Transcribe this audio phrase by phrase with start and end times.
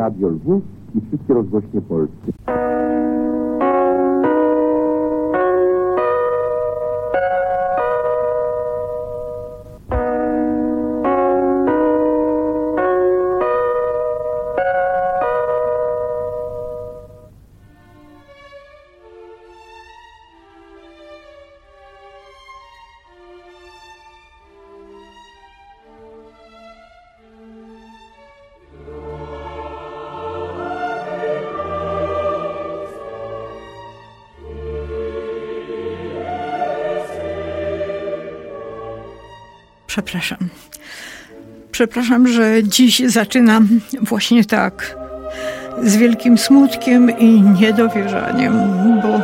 [0.00, 0.62] Radio Lwów
[0.94, 2.32] i wszystkie rozgłośnie polskie.
[41.80, 43.68] Przepraszam, że dziś zaczynam
[44.00, 44.96] właśnie tak.
[45.82, 48.52] Z wielkim smutkiem i niedowierzaniem,
[49.02, 49.20] bo,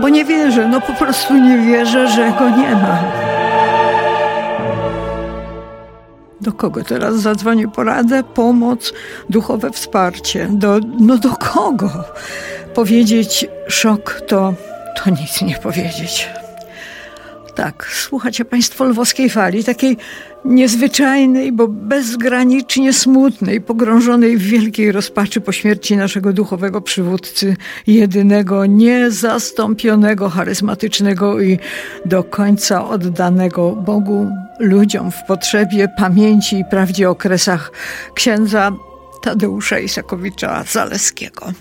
[0.00, 3.02] bo nie wierzę, no po prostu nie wierzę, że go nie ma.
[6.40, 8.92] Do kogo teraz zadzwonię poradę, pomoc,
[9.30, 10.48] duchowe wsparcie?
[10.50, 11.90] Do, no do kogo?
[12.74, 14.54] Powiedzieć szok to,
[14.96, 16.39] to nic nie powiedzieć.
[17.60, 19.96] Tak, słuchacie Państwo lwowskiej fali, takiej
[20.44, 30.28] niezwyczajnej, bo bezgranicznie smutnej, pogrążonej w wielkiej rozpaczy po śmierci naszego duchowego przywódcy, jedynego, niezastąpionego,
[30.28, 31.58] charyzmatycznego i
[32.04, 37.72] do końca oddanego Bogu, ludziom w potrzebie, pamięci i prawdzie okresach
[38.14, 38.72] księdza
[39.22, 41.52] Tadeusza Isakowicza Zaleskiego.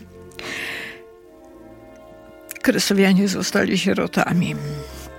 [2.61, 4.55] Kresowianie zostali sierotami,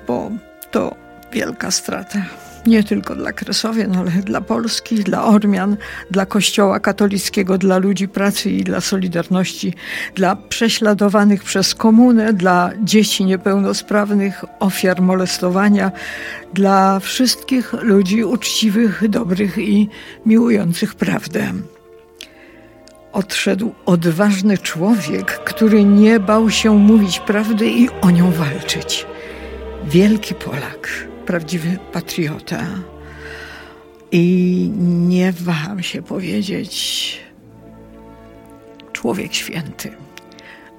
[0.06, 0.30] bo
[0.70, 0.96] to
[1.32, 2.18] wielka strata.
[2.66, 5.76] Nie tylko dla Kresowien, ale dla Polski, dla Ormian,
[6.10, 9.74] dla Kościoła katolickiego, dla ludzi pracy i dla Solidarności,
[10.14, 15.92] dla prześladowanych przez komunę, dla dzieci niepełnosprawnych, ofiar molestowania,
[16.54, 19.88] dla wszystkich ludzi uczciwych, dobrych i
[20.26, 21.52] miłujących prawdę.
[23.12, 29.06] Odszedł odważny człowiek, który nie bał się mówić prawdy i o nią walczyć
[29.84, 32.66] wielki Polak, prawdziwy patriota.
[34.12, 34.72] I
[35.08, 37.20] nie waham się powiedzieć,
[38.92, 39.90] człowiek święty,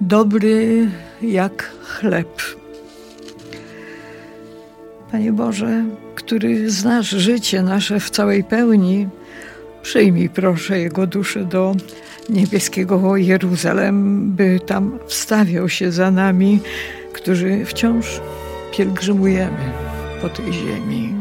[0.01, 0.87] dobry
[1.21, 2.41] jak chleb.
[5.11, 5.85] Panie Boże,
[6.15, 9.07] który znasz życie nasze w całej pełni,
[9.81, 11.75] przyjmij proszę Jego duszę do
[12.29, 16.59] niebieskiego Jeruzalem, by tam wstawiał się za nami,
[17.13, 18.21] którzy wciąż
[18.71, 19.71] pielgrzymujemy
[20.21, 21.20] po tej ziemi.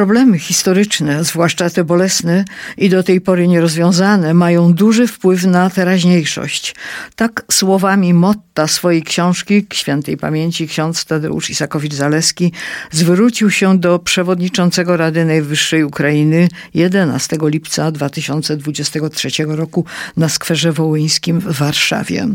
[0.00, 2.44] Problemy historyczne, zwłaszcza te bolesne
[2.76, 6.74] i do tej pory nierozwiązane, mają duży wpływ na teraźniejszość.
[7.16, 12.52] Tak słowami motta swojej książki świętej pamięci ksiądz Tadeusz Isakowicz-Zaleski
[12.90, 19.84] zwrócił się do przewodniczącego Rady Najwyższej Ukrainy 11 lipca 2023 roku
[20.16, 22.28] na skwerze wołyńskim w Warszawie.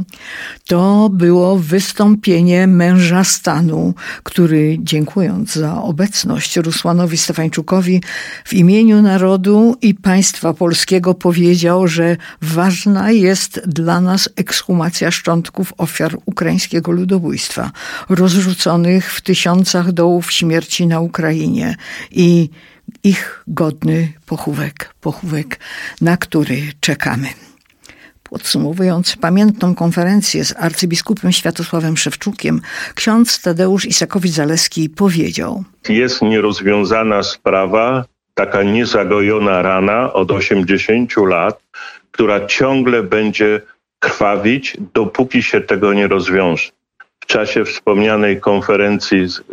[0.67, 7.54] To było wystąpienie męża stanu, który dziękując za obecność Rusłanowi Stefańczykowi
[8.45, 16.17] w imieniu narodu i państwa polskiego powiedział, że ważna jest dla nas ekshumacja szczątków ofiar
[16.25, 17.71] ukraińskiego ludobójstwa,
[18.09, 21.75] rozrzuconych w tysiącach dołów śmierci na Ukrainie
[22.11, 22.49] i
[23.03, 25.59] ich godny pochówek, pochówek,
[26.01, 27.27] na który czekamy.
[28.35, 32.61] Podsumowując pamiętną konferencję z arcybiskupem Światosławem Szewczukiem,
[32.95, 41.61] ksiądz Tadeusz Isakowicz-Zaleski powiedział: Jest nierozwiązana sprawa, taka niezagojona rana od 80 lat,
[42.11, 43.61] która ciągle będzie
[43.99, 46.69] krwawić, dopóki się tego nie rozwiąże.
[47.19, 49.43] W czasie wspomnianej konferencji z y,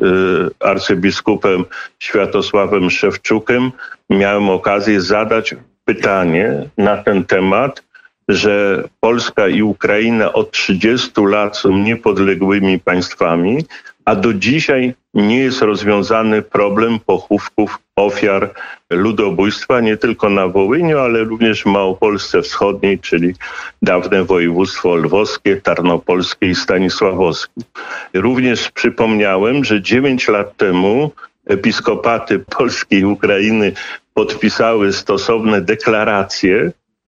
[0.60, 1.64] arcybiskupem
[1.98, 3.72] Światosławem Szewczukiem
[4.10, 7.82] miałem okazję zadać pytanie na ten temat,
[8.28, 13.64] że Polska i Ukraina od 30 lat są niepodległymi państwami,
[14.04, 18.54] a do dzisiaj nie jest rozwiązany problem pochówków ofiar
[18.90, 23.34] ludobójstwa nie tylko na Wołyniu, ale również w Małopolsce Wschodniej, czyli
[23.82, 27.62] dawne województwo lwowskie, tarnopolskie i stanisławowskie.
[28.14, 31.10] Również przypomniałem, że 9 lat temu
[31.46, 33.72] episkopaty Polski i Ukrainy
[34.14, 36.72] podpisały stosowne deklaracje,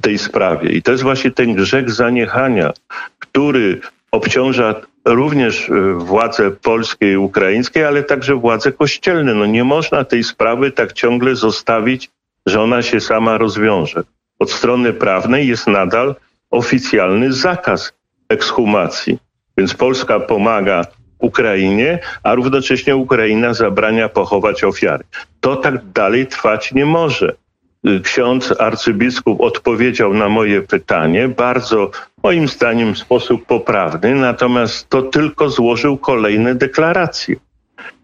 [0.00, 0.70] tej sprawie.
[0.70, 2.72] I to jest właśnie ten grzech zaniechania,
[3.18, 3.80] który
[4.10, 4.74] obciąża
[5.04, 9.34] również e, władze polskie i ukraińskie, ale także władze kościelne.
[9.34, 12.10] No nie można tej sprawy tak ciągle zostawić,
[12.46, 14.02] że ona się sama rozwiąże.
[14.38, 16.14] Od strony prawnej jest nadal
[16.50, 17.92] oficjalny zakaz
[18.28, 19.18] ekshumacji.
[19.58, 20.86] Więc Polska pomaga
[21.18, 25.04] Ukrainie, a równocześnie Ukraina zabrania pochować ofiary.
[25.40, 27.34] To tak dalej trwać nie może.
[27.88, 31.90] Y, Ksiądz arcybiskup odpowiedział na moje pytanie bardzo,
[32.22, 37.36] moim zdaniem, w sposób poprawny, natomiast to tylko złożył kolejne deklaracje.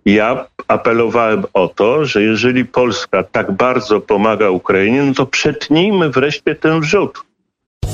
[0.05, 6.55] Ja apelowałem o to, że jeżeli Polska tak bardzo pomaga Ukrainie, no to przetnijmy wreszcie
[6.55, 7.25] ten wrzód.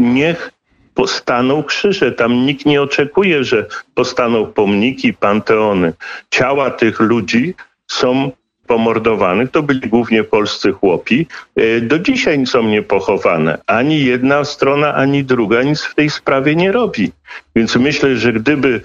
[0.00, 0.52] Niech
[0.94, 2.12] postaną krzyże.
[2.12, 5.92] Tam nikt nie oczekuje, że postaną pomniki, panteony.
[6.30, 7.54] Ciała tych ludzi
[7.86, 8.30] są
[8.66, 11.26] pomordowanych, to byli głównie polscy chłopi,
[11.56, 13.58] e, do dzisiaj są niepochowane.
[13.66, 17.12] Ani jedna strona, ani druga nic w tej sprawie nie robi.
[17.56, 18.80] Więc myślę, że gdyby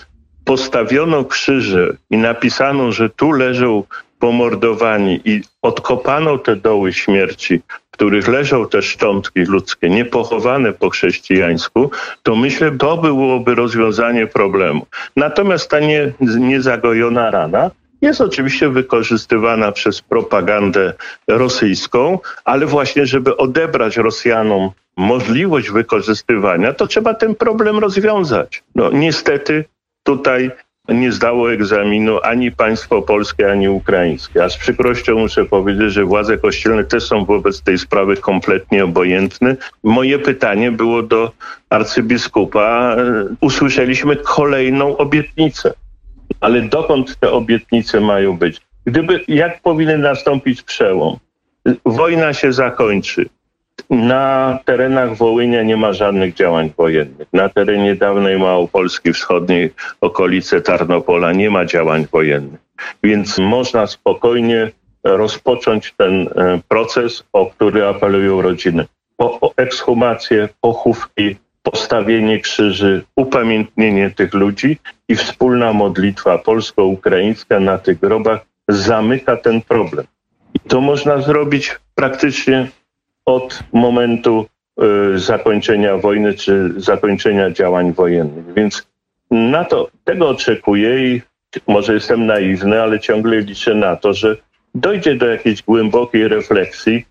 [0.45, 3.83] postawiono krzyże i napisano, że tu leżą
[4.19, 7.61] pomordowani i odkopano te doły śmierci,
[7.95, 11.91] których leżą te szczątki ludzkie, niepochowane po chrześcijańsku,
[12.23, 14.85] to myślę, to byłoby rozwiązanie problemu.
[15.15, 17.71] Natomiast ta nie, niezagojona rana
[18.01, 20.93] jest oczywiście wykorzystywana przez propagandę
[21.27, 28.63] rosyjską, ale właśnie, żeby odebrać Rosjanom możliwość wykorzystywania, to trzeba ten problem rozwiązać.
[28.75, 29.65] No niestety
[30.03, 30.51] tutaj
[30.93, 34.43] nie zdało egzaminu ani państwo polskie, ani ukraińskie.
[34.43, 39.55] A z przykrością muszę powiedzieć, że władze kościelne też są wobec tej sprawy kompletnie obojętne.
[39.83, 41.31] Moje pytanie było do
[41.69, 42.95] arcybiskupa.
[43.41, 45.73] Usłyszeliśmy kolejną obietnicę.
[46.39, 48.61] Ale dokąd te obietnice mają być?
[48.85, 51.17] Gdyby, jak powinien nastąpić przełom?
[51.85, 53.25] Wojna się zakończy.
[53.89, 57.27] Na terenach Wołynia nie ma żadnych działań wojennych.
[57.33, 62.59] Na terenie dawnej Małopolski Wschodniej, okolice Tarnopola nie ma działań wojennych.
[63.03, 64.71] Więc można spokojnie
[65.03, 68.85] rozpocząć ten e, proces, o który apelują rodziny.
[69.17, 74.77] Po ekshumację, pochówki, postawienie krzyży, upamiętnienie tych ludzi
[75.07, 80.05] i wspólna modlitwa polsko-ukraińska na tych grobach zamyka ten problem.
[80.53, 82.67] I to można zrobić praktycznie
[83.25, 84.45] od momentu
[85.15, 88.53] y, zakończenia wojny czy zakończenia działań wojennych.
[88.53, 88.87] Więc
[89.31, 91.21] na to tego oczekuję i
[91.67, 94.37] może jestem naiwny, ale ciągle liczę na to, że
[94.75, 97.05] dojdzie do jakiejś głębokiej refleksji,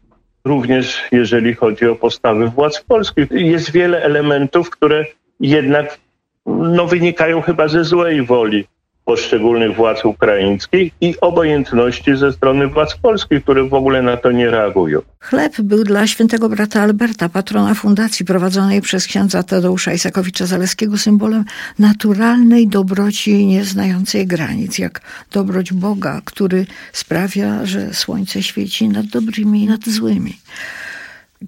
[0.45, 3.31] również jeżeli chodzi o postawy władz polskich.
[3.31, 5.05] Jest wiele elementów, które
[5.41, 5.99] jednak
[6.47, 8.65] no, wynikają chyba ze złej woli
[9.05, 14.51] poszczególnych władz ukraińskich i obojętności ze strony władz polskich, które w ogóle na to nie
[14.51, 15.03] reagują.
[15.21, 21.45] Chleb był dla świętego brata Alberta, patrona fundacji prowadzonej przez księdza Tadeusza Isakowicza-Zaleskiego symbolem
[21.79, 25.01] naturalnej dobroci nieznającej granic, jak
[25.33, 30.39] dobroć Boga, który sprawia, że słońce świeci nad dobrymi i nad złymi.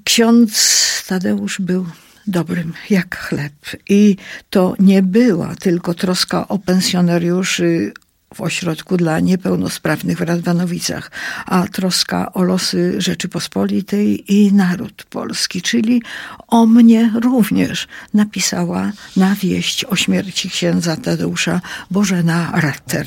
[0.04, 1.86] Ksiądz Tadeusz był
[2.26, 3.52] dobrym jak chleb.
[3.88, 4.16] I
[4.50, 7.92] to nie była tylko troska o pensjonariuszy
[8.34, 11.10] w ośrodku dla niepełnosprawnych w Radwanowicach,
[11.46, 16.02] a troska o losy Rzeczypospolitej i naród polski, czyli
[16.48, 23.06] o mnie również napisała na wieść o śmierci księdza Tadeusza Bożena Ratter.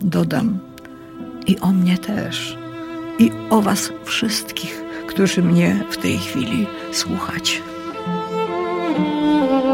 [0.00, 0.58] Dodam,
[1.46, 2.56] i o mnie też,
[3.18, 7.67] i o was wszystkich, którzy mnie w tej chwili słuchacie.
[8.94, 9.67] Thank you.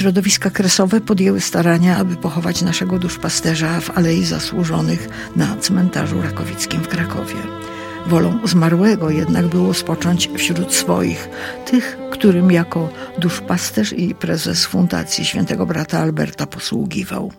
[0.00, 6.88] Środowiska kresowe podjęły starania, aby pochować naszego duszpasterza w Alei Zasłużonych na cmentarzu rakowickim w
[6.88, 7.34] Krakowie.
[8.06, 11.28] Wolą zmarłego jednak było spocząć wśród swoich,
[11.66, 12.88] tych, którym jako
[13.18, 17.32] duszpasterz i prezes Fundacji Świętego Brata Alberta posługiwał.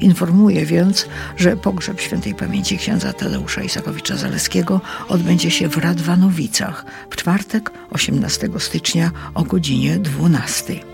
[0.00, 1.06] Informuje więc,
[1.36, 9.10] że pogrzeb świętej pamięci księdza Tadeusza Isakowicza-Zaleskiego odbędzie się w Radwanowicach w czwartek 18 stycznia
[9.34, 10.93] o godzinie 12.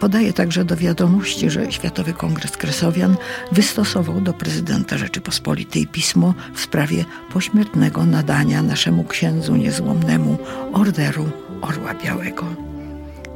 [0.00, 3.16] Podaje także do wiadomości, że Światowy Kongres Kresowian
[3.52, 10.38] wystosował do prezydenta Rzeczypospolitej pismo w sprawie pośmiertnego nadania naszemu księdzu niezłomnemu
[10.72, 11.30] Orderu
[11.62, 12.65] Orła Białego.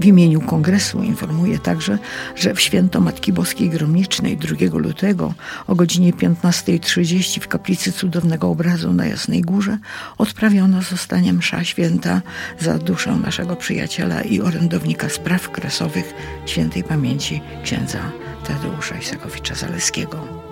[0.01, 1.99] W imieniu kongresu informuję także,
[2.37, 5.35] że w święto Matki Boskiej Gromicznej 2 lutego
[5.67, 9.79] o godzinie 15.30 w kaplicy Cudownego Obrazu na Jasnej Górze
[10.19, 12.23] odprawiona zostanie msza święta
[12.59, 16.15] za duszę naszego przyjaciela i orędownika spraw kresowych
[16.47, 17.99] świętej pamięci księdza
[18.47, 20.50] Tadeusza Isakowicza-Zaleskiego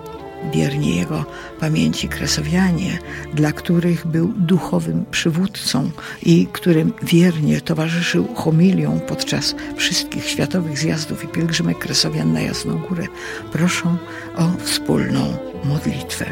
[0.52, 1.24] wierni jego
[1.60, 2.98] pamięci kresowianie,
[3.34, 5.90] dla których był duchowym przywódcą
[6.22, 13.06] i którym wiernie towarzyszył homilią podczas wszystkich światowych zjazdów i pielgrzymek kresowian na Jasną Górę,
[13.52, 13.96] proszą
[14.36, 16.26] o wspólną modlitwę.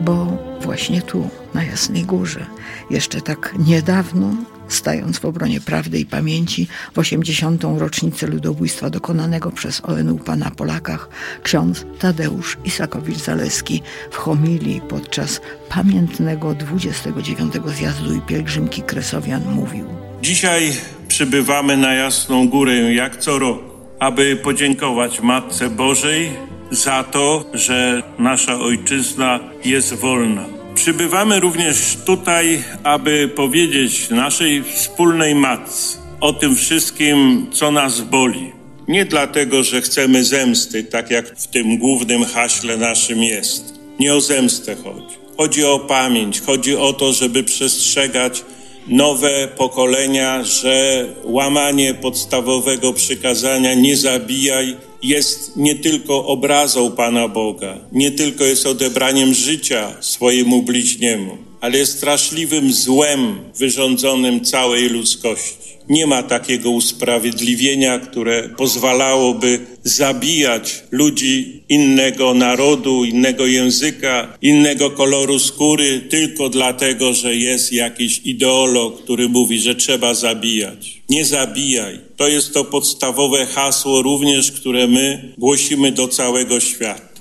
[0.00, 2.46] Bo właśnie tu, na Jasnej Górze,
[2.90, 4.34] jeszcze tak niedawno
[4.68, 7.64] stając w obronie prawdy i pamięci w 80.
[7.78, 11.08] rocznicę ludobójstwa dokonanego przez ONU na Polakach,
[11.42, 17.52] ksiądz Tadeusz Isakowicz-Zaleski w homilii podczas pamiętnego 29.
[17.66, 19.86] zjazdu i pielgrzymki Kresowian mówił.
[20.22, 20.72] Dzisiaj
[21.08, 23.58] przybywamy na Jasną Górę jak co rok,
[23.98, 26.30] aby podziękować Matce Bożej
[26.70, 35.98] za to, że nasza ojczyzna jest wolna Przybywamy również tutaj, aby powiedzieć naszej wspólnej matce
[36.20, 38.52] o tym wszystkim, co nas boli.
[38.88, 43.74] Nie dlatego, że chcemy zemsty, tak jak w tym głównym haśle naszym jest.
[44.00, 45.16] Nie o zemstę chodzi.
[45.36, 48.44] Chodzi o pamięć, chodzi o to, żeby przestrzegać
[48.88, 54.76] nowe pokolenia, że łamanie podstawowego przykazania nie zabijaj
[55.08, 61.96] jest nie tylko obrazą Pana Boga, nie tylko jest odebraniem życia swojemu bliźniemu, ale jest
[61.96, 65.66] straszliwym złem wyrządzonym całej ludzkości.
[65.88, 76.00] Nie ma takiego usprawiedliwienia, które pozwalałoby zabijać ludzi innego narodu, innego języka, innego koloru skóry,
[76.00, 81.02] tylko dlatego, że jest jakiś ideolog, który mówi, że trzeba zabijać.
[81.08, 82.05] Nie zabijaj.
[82.16, 87.16] To jest to podstawowe hasło również, które my głosimy do całego świata.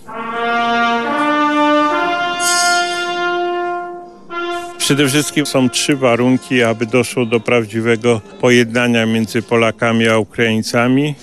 [4.77, 11.15] Przede wszystkim są trzy warunki, aby doszło do prawdziwego pojednania między Polakami a Ukraińcami.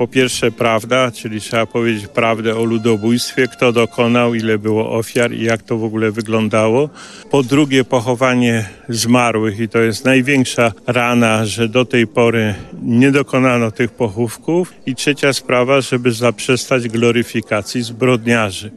[0.00, 5.44] Po pierwsze prawda, czyli trzeba powiedzieć prawdę o ludobójstwie, kto dokonał, ile było ofiar i
[5.44, 6.88] jak to w ogóle wyglądało.
[7.30, 13.70] Po drugie pochowanie zmarłych i to jest największa rana, że do tej pory nie dokonano
[13.70, 14.74] tych pochówków.
[14.86, 18.70] I trzecia sprawa, żeby zaprzestać gloryfikacji zbrodniarzy.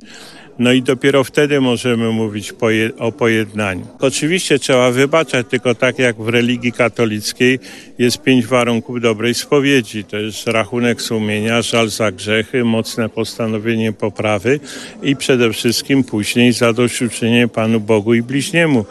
[0.60, 2.54] No i dopiero wtedy możemy mówić
[3.00, 3.88] o pojednaniu.
[4.00, 7.60] Oczywiście trzeba wybaczać, tylko tak jak w religii katolickiej
[7.98, 10.04] jest pięć warunków dobrej spowiedzi.
[10.04, 14.60] To jest rachunek sumienia, żal za grzechy, mocne postanowienie poprawy
[15.04, 18.86] i przede wszystkim później zadośćuczynienie Panu Bogu i bliźniemu.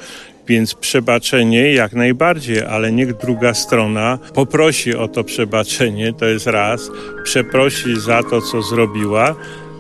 [0.49, 6.91] Więc przebaczenie jak najbardziej, ale niech druga strona poprosi o to przebaczenie, to jest raz,
[7.25, 9.35] przeprosi za to, co zrobiła,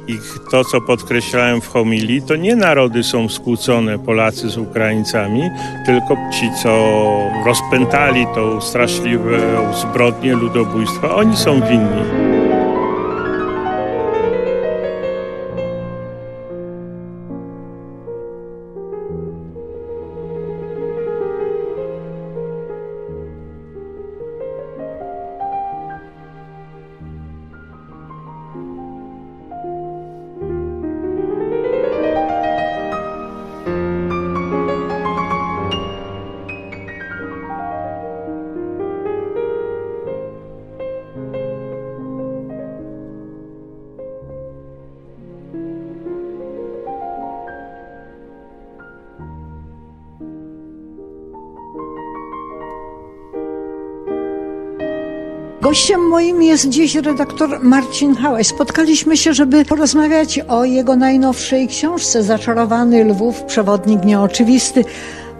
[0.08, 0.18] i
[0.50, 5.50] to, co podkreślałem w homilii, to nie narody są skłócone, Polacy z Ukraińcami,
[5.86, 7.00] tylko ci, co
[7.46, 9.24] rozpętali tą straszliwą
[9.74, 12.31] zbrodnię ludobójstwa, oni są winni.
[56.52, 58.46] Jest dziś redaktor Marcin Hałeś.
[58.46, 64.84] Spotkaliśmy się, żeby porozmawiać o jego najnowszej książce Zaczarowany Lwów, przewodnik nieoczywisty.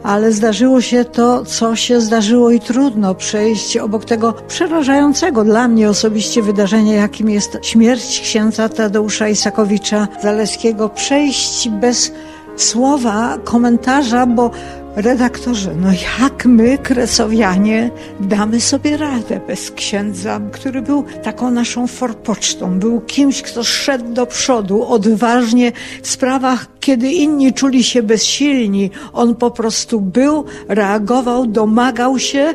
[0.03, 5.91] Ale zdarzyło się to, co się zdarzyło i trudno przejść obok tego przerażającego dla mnie
[5.91, 10.89] osobiście wydarzenia, jakim jest śmierć księdza Tadeusza Isakowicza Zaleskiego.
[10.89, 12.13] Przejść bez
[12.57, 14.51] słowa, komentarza, bo
[14.97, 22.79] Redaktorze, no jak my, kresowianie, damy sobie radę bez księdza, który był taką naszą forpocztą,
[22.79, 28.91] był kimś, kto szedł do przodu odważnie w sprawach, kiedy inni czuli się bezsilni.
[29.13, 32.55] On po prostu był, reagował, domagał się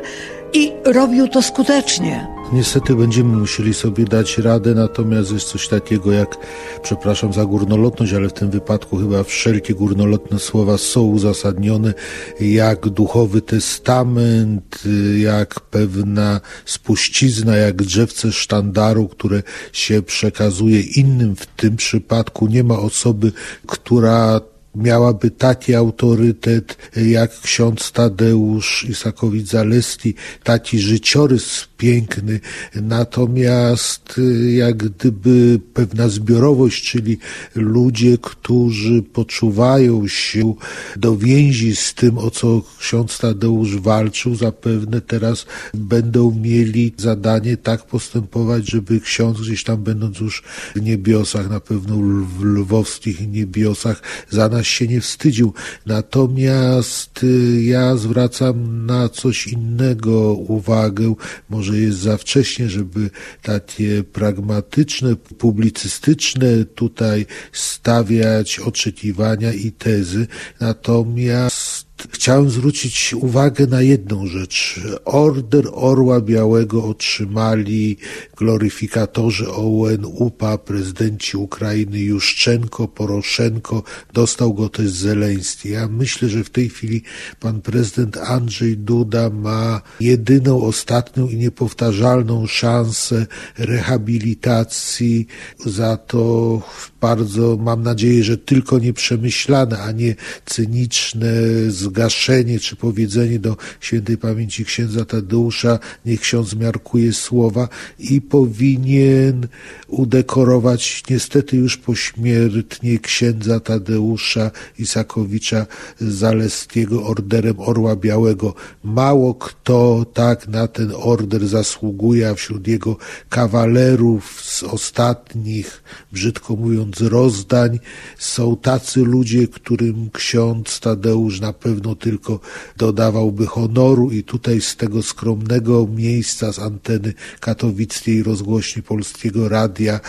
[0.52, 2.37] i robił to skutecznie.
[2.52, 6.36] Niestety będziemy musieli sobie dać radę, natomiast jest coś takiego jak,
[6.82, 11.94] przepraszam za górnolotność, ale w tym wypadku chyba wszelkie górnolotne słowa są uzasadnione,
[12.40, 14.82] jak duchowy testament,
[15.18, 21.36] jak pewna spuścizna, jak drzewce sztandaru, które się przekazuje innym.
[21.36, 23.32] W tym przypadku nie ma osoby,
[23.66, 24.40] która
[24.74, 32.40] miałaby taki autorytet jak ksiądz Tadeusz Isakowicz-Zaleski, taki życiorys piękny,
[32.74, 37.18] natomiast y, jak gdyby pewna zbiorowość, czyli
[37.54, 40.54] ludzie, którzy poczuwają się
[40.96, 47.86] do więzi z tym, o co ksiądz Tadeusz walczył, zapewne teraz będą mieli zadanie tak
[47.86, 50.42] postępować, żeby ksiądz gdzieś tam będąc już
[50.76, 51.96] w niebiosach, na pewno
[52.38, 55.52] w lwowskich niebiosach, za nas się nie wstydził.
[55.86, 61.14] Natomiast y, ja zwracam na coś innego uwagę.
[61.50, 63.10] Może jest za wcześnie, żeby
[63.42, 70.26] takie pragmatyczne, publicystyczne tutaj stawiać oczekiwania i tezy.
[70.60, 71.77] Natomiast
[72.10, 74.80] Chciałem zwrócić uwagę na jedną rzecz.
[75.04, 77.96] Order Orła Białego otrzymali
[78.36, 83.82] gloryfikatorzy OUN-UPA, prezydenci Ukrainy Juszczenko, Poroszenko,
[84.12, 85.70] dostał go też Zeleński.
[85.70, 87.02] Ja myślę, że w tej chwili
[87.40, 93.26] pan prezydent Andrzej Duda ma jedyną, ostatnią i niepowtarzalną szansę
[93.58, 95.26] rehabilitacji
[95.66, 96.62] za to
[97.00, 100.14] bardzo, mam nadzieję, że tylko nieprzemyślane, a nie
[100.46, 101.32] cyniczne
[101.68, 109.48] zgaszenie czy powiedzenie do świętej pamięci księdza Tadeusza, niech ksiądz miarkuje słowa i powinien
[109.88, 115.66] udekorować niestety już pośmiertnie księdza Tadeusza Isakowicza
[116.00, 118.54] Zaleskiego orderem Orła Białego.
[118.84, 122.96] Mało kto tak na ten order zasługuje, a wśród jego
[123.28, 125.82] kawalerów z ostatnich,
[126.12, 127.78] brzydko mówiąc, rozdań.
[128.18, 132.40] Są tacy ludzie, którym ksiądz Tadeusz na pewno tylko
[132.76, 134.10] dodawałby honoru.
[134.10, 140.00] I tutaj z tego skromnego miejsca, z anteny katowickiej rozgłośni Polskiego Radia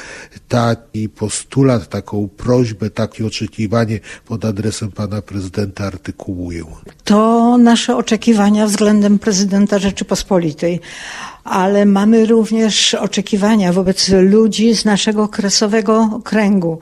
[0.48, 6.64] taki postulat, taką prośbę, takie oczekiwanie pod adresem pana prezydenta artykułuję.
[7.04, 10.80] To nasze oczekiwania względem prezydenta Rzeczypospolitej
[11.50, 16.80] ale mamy również oczekiwania wobec ludzi z naszego kresowego kręgu.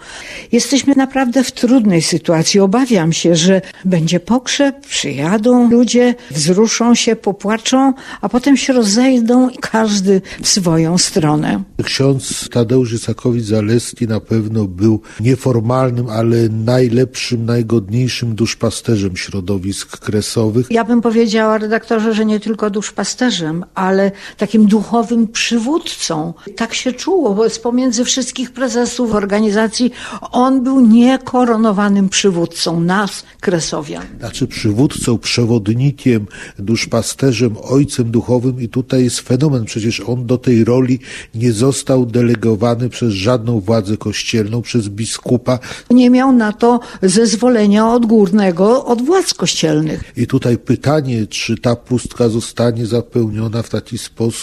[0.51, 2.59] Jesteśmy naprawdę w trudnej sytuacji.
[2.59, 10.21] Obawiam się, że będzie pogrzeb, przyjadą ludzie, wzruszą się, popłaczą, a potem się rozejdą każdy
[10.41, 11.63] w swoją stronę.
[11.83, 20.67] Ksiądz Tadeusz Isakowicz-Zaleski na pewno był nieformalnym, ale najlepszym, najgodniejszym duszpasterzem środowisk kresowych.
[20.69, 26.33] Ja bym powiedziała, redaktorze, że nie tylko duszpasterzem, ale takim duchowym przywódcą.
[26.55, 29.91] Tak się czuło, bo z pomiędzy wszystkich prezesów organizacji
[30.31, 34.03] on był niekoronowanym przywódcą nas, kresowian.
[34.19, 36.27] Znaczy przywódcą, przewodnikiem,
[36.59, 39.65] duszpasterzem, ojcem duchowym i tutaj jest fenomen.
[39.65, 40.99] Przecież on do tej roli
[41.35, 45.59] nie został delegowany przez żadną władzę kościelną, przez biskupa.
[45.91, 50.03] Nie miał na to zezwolenia odgórnego od władz kościelnych.
[50.17, 54.36] I tutaj pytanie, czy ta pustka zostanie zapełniona w taki sposób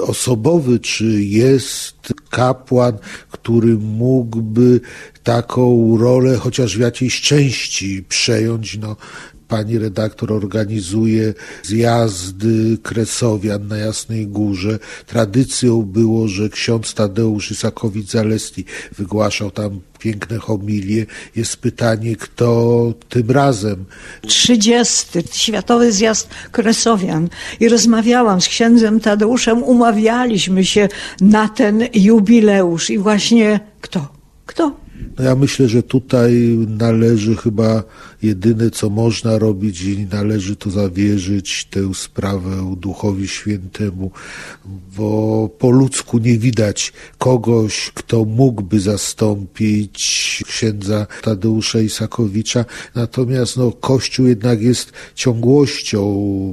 [0.00, 2.98] osobowy, czy jest kapłan,
[3.30, 4.80] który mógłby
[5.22, 8.78] taką rolę chociaż w jakiejś części przejąć.
[8.78, 8.96] No,
[9.48, 14.78] pani redaktor organizuje zjazdy kresowian na Jasnej Górze.
[15.06, 18.64] Tradycją było, że ksiądz Tadeusz Isakowicz-Zaleski
[18.98, 21.06] wygłaszał tam piękne homilie.
[21.36, 23.84] Jest pytanie, kto tym razem.
[24.26, 25.06] 30.
[25.32, 27.28] Światowy Zjazd Kresowian.
[27.60, 30.88] I rozmawiałam z księdzem Tadeuszem, umawialiśmy się
[31.20, 32.90] na ten jubileusz.
[32.90, 34.08] I właśnie kto?
[34.46, 34.86] Kto?
[35.18, 37.82] No ja myślę, że tutaj należy chyba
[38.26, 44.10] jedyne, co można robić i należy to zawierzyć tę sprawę Duchowi Świętemu,
[44.96, 49.96] bo po ludzku nie widać kogoś, kto mógłby zastąpić
[50.46, 52.64] księdza Tadeusza Isakowicza.
[52.94, 56.00] Natomiast no, Kościół jednak jest ciągłością.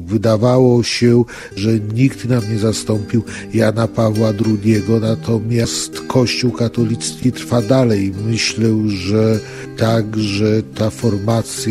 [0.06, 1.24] Wydawało się,
[1.56, 8.14] że nikt nam nie zastąpił Jana Pawła II, natomiast Kościół katolicki trwa dalej.
[8.26, 9.40] Myślę, że
[9.78, 11.63] także ta formacja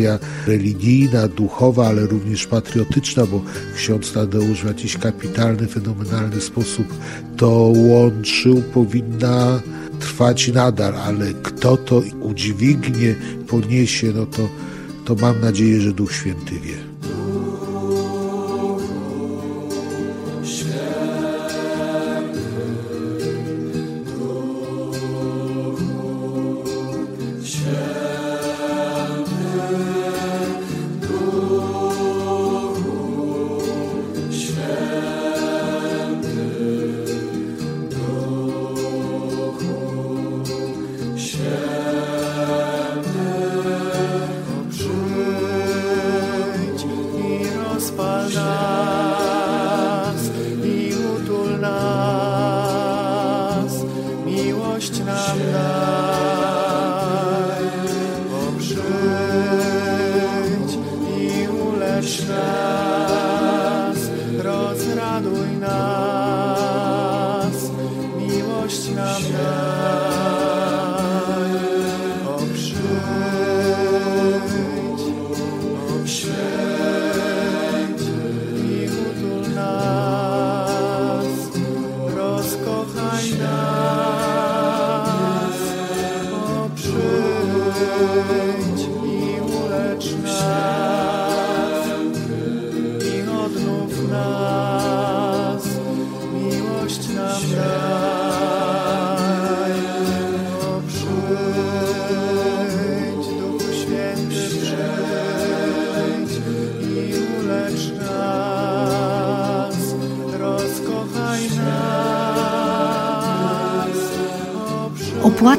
[0.47, 3.41] religijna, duchowa, ale również patriotyczna, bo
[3.75, 6.87] ksiądz Tadeusz w jakiś kapitalny, fenomenalny sposób
[7.37, 9.61] to łączył, powinna
[9.99, 13.15] trwać nadal, ale kto to udźwignie,
[13.47, 14.49] poniesie, no to,
[15.05, 16.92] to mam nadzieję, że Duch Święty wie.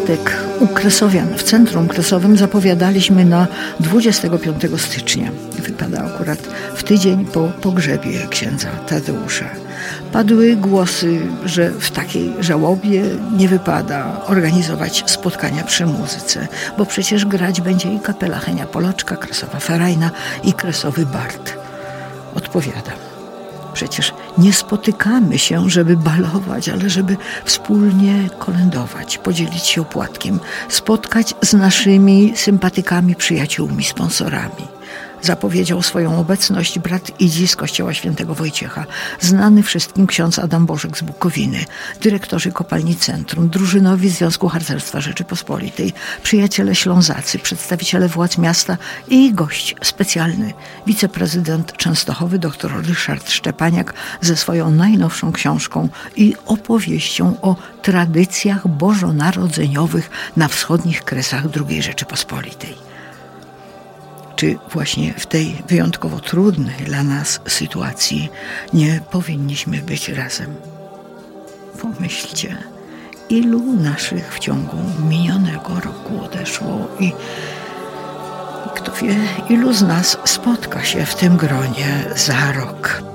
[0.05, 3.47] Opłatek u Kresowian w centrum kresowym zapowiadaliśmy na
[3.81, 5.31] 25 stycznia.
[5.63, 6.39] Wypada akurat
[6.75, 9.45] w tydzień po pogrzebie księdza Tadeusza.
[10.13, 13.03] Padły głosy, że w takiej żałobie
[13.37, 19.59] nie wypada organizować spotkania przy muzyce, bo przecież grać będzie i kapela Henia Poloczka, Kresowa
[19.59, 20.11] Ferajna
[20.43, 21.55] i Kresowy Bart.
[22.35, 23.14] Odpowiadam.
[23.75, 31.53] Przecież nie spotykamy się, żeby balować, ale żeby wspólnie kolędować, podzielić się opłatkiem, spotkać z
[31.53, 34.69] naszymi sympatykami, przyjaciółmi, sponsorami.
[35.25, 38.87] Zapowiedział swoją obecność brat Idzi z kościoła świętego Wojciecha,
[39.21, 41.65] znany wszystkim ksiądz Adam Bożek z Bukowiny,
[42.01, 48.77] dyrektorzy kopalni Centrum, drużynowi Związku Harcerstwa Rzeczypospolitej, przyjaciele ślązacy, przedstawiciele władz miasta
[49.09, 50.53] i gość specjalny,
[50.87, 60.49] wiceprezydent Częstochowy dr Ryszard Szczepaniak ze swoją najnowszą książką i opowieścią o tradycjach bożonarodzeniowych na
[60.49, 62.84] wschodnich kresach II Rzeczypospolitej.
[64.37, 68.29] Czy właśnie w tej wyjątkowo trudnej dla nas sytuacji
[68.73, 70.55] nie powinniśmy być razem?
[71.83, 72.57] Pomyślcie,
[73.29, 74.77] ilu naszych w ciągu
[75.09, 77.13] minionego roku odeszło i
[78.75, 79.17] kto wie,
[79.49, 83.14] ilu z nas spotka się w tym gronie za rok.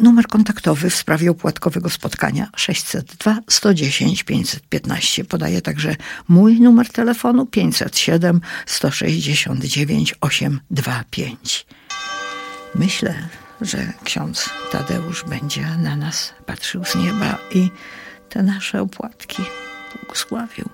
[0.00, 5.24] Numer kontaktowy w sprawie opłatkowego spotkania 602 110 515.
[5.24, 5.96] Podaję także
[6.28, 11.66] mój numer telefonu 507 169 825.
[12.74, 13.14] Myślę,
[13.60, 17.70] że ksiądz Tadeusz będzie na nas patrzył z nieba i
[18.28, 19.42] te nasze opłatki
[19.94, 20.68] błogosławił.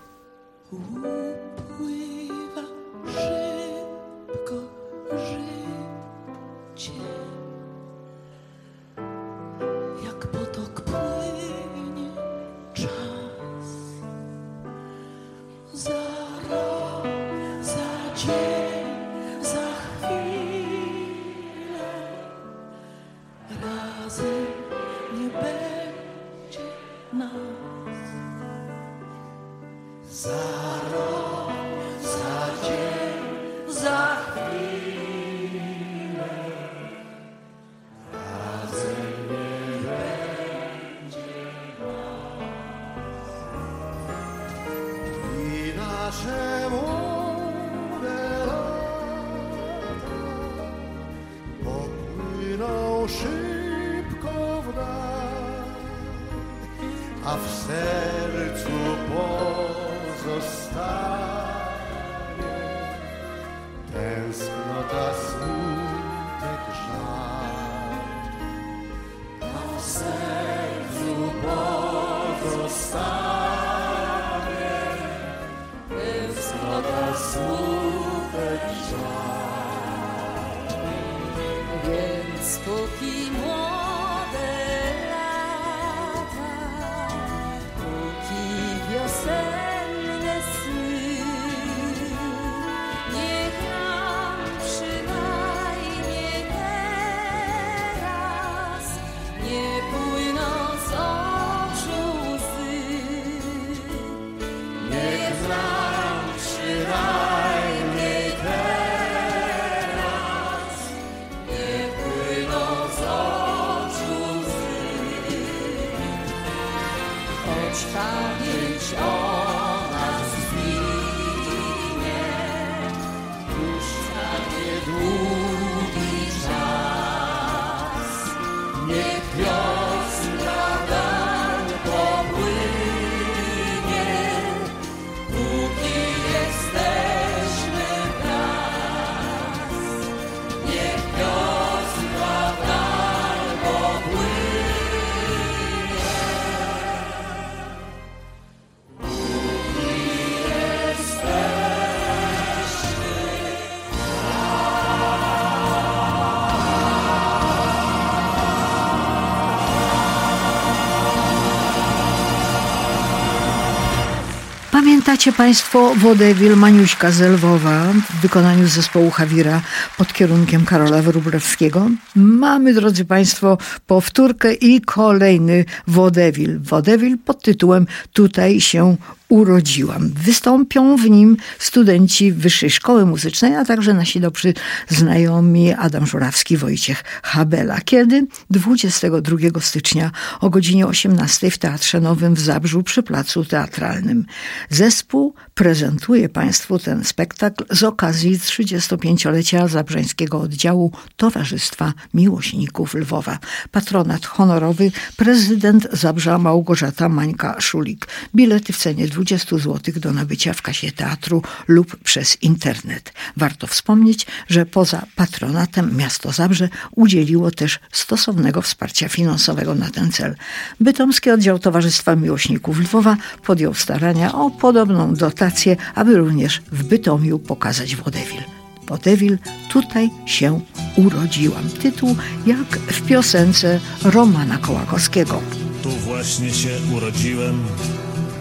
[165.06, 169.62] Pamiętacie Państwo Wodewil Maniuśka z Lwowa w wykonaniu zespołu Hawira
[169.98, 171.90] pod kierunkiem Karola Wróblewskiego?
[172.16, 176.60] Mamy, drodzy Państwo, powtórkę i kolejny Wodewil.
[176.60, 178.96] Wodewil pod tytułem Tutaj się
[179.28, 180.08] urodziłam.
[180.08, 184.54] Wystąpią w nim studenci Wyższej Szkoły Muzycznej, a także nasi dobrzy
[184.88, 187.80] znajomi Adam Żurawski, Wojciech Habela.
[187.80, 188.26] Kiedy?
[188.50, 190.10] 22 stycznia
[190.40, 194.26] o godzinie 18 w Teatrze Nowym w Zabrzu przy Placu Teatralnym.
[194.70, 203.38] Zespół prezentuje Państwu ten spektakl z okazji 35-lecia Zabrzeńskiego Oddziału Towarzystwa Miłośników Lwowa.
[203.70, 208.06] Patronat honorowy prezydent Zabrza Małgorzata Mańka-Szulik.
[208.34, 213.12] Bilety w cenie 20 zł do nabycia w kasie teatru lub przez internet.
[213.36, 220.36] Warto wspomnieć, że poza patronatem miasto Zabrze udzieliło też stosownego wsparcia finansowego na ten cel.
[220.80, 227.96] Bytomski Oddział Towarzystwa Miłośników Lwowa podjął starania o podobną dotację, aby również w Bytomiu pokazać
[227.96, 228.42] wodewil.
[228.86, 230.60] Wodewil, tutaj się
[230.96, 231.68] urodziłam.
[231.68, 235.42] Tytuł jak w piosence Romana Kołakowskiego.
[235.82, 237.64] Tu właśnie się urodziłem,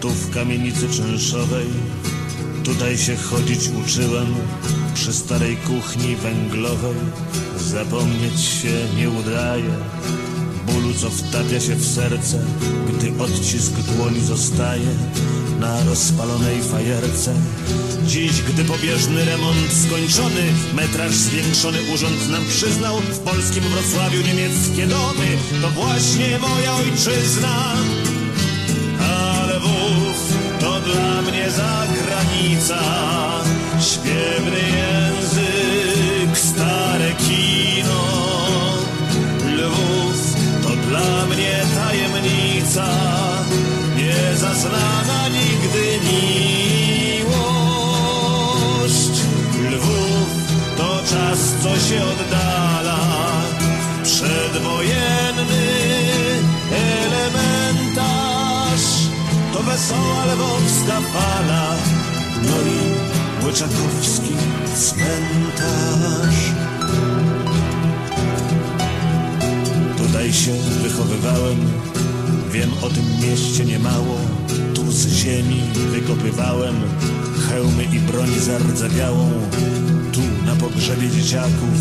[0.00, 1.66] tu w kamienicy czynszowej.
[2.64, 4.34] Tutaj się chodzić uczyłem,
[4.94, 6.96] przy starej kuchni węglowej.
[7.58, 9.70] Zapomnieć się nie udaje,
[10.66, 12.44] bólu co wtapia się w serce,
[12.88, 14.94] gdy odcisk dłoni zostaje
[15.60, 17.34] na rozpalonej fajerce.
[18.06, 20.42] Dziś, gdy pobieżny remont skończony,
[20.74, 25.26] metraż zwiększony urząd nam przyznał, w polskim Wrocławiu niemieckie domy,
[25.62, 27.76] to właśnie moja ojczyzna.
[30.86, 32.82] Dla mnie zagranica,
[33.80, 38.02] śpiewny język, stare kino.
[39.56, 42.86] Lwów to dla mnie tajemnica,
[43.96, 47.26] niezaznana nigdy miłość.
[49.70, 50.28] Lwów
[50.76, 53.00] to czas, co się oddala,
[54.02, 56.05] przedwojenny
[59.66, 61.74] wesoła lwowska fala,
[62.42, 64.32] no i łyczakowski
[64.74, 66.52] cmentarz.
[69.96, 70.52] Tutaj się
[70.82, 71.58] wychowywałem,
[72.50, 74.16] wiem o tym mieście niemało.
[74.74, 76.74] Tu z ziemi wykopywałem
[77.48, 79.30] hełmy i broń zardzewiałą.
[80.60, 81.78] Pogrzebie dzieciaków,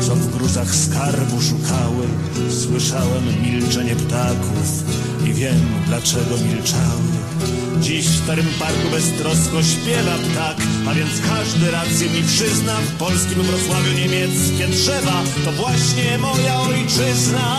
[0.00, 2.06] co w gruzach skarbu szukały,
[2.50, 4.84] słyszałem milczenie ptaków
[5.26, 7.08] i wiem dlaczego milczały.
[7.80, 10.56] Dziś w starym parku beztrosko śpiewa ptak,
[10.88, 12.76] a więc każdy rację mi przyzna.
[12.76, 17.56] W polskim Wrocławiu niemieckie drzewa to właśnie moja ojczyzna.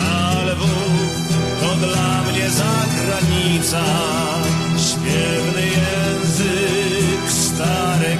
[0.00, 1.12] Ale Lwów
[1.60, 3.84] to dla mnie zagranica,
[4.78, 8.16] śpiewny język, stare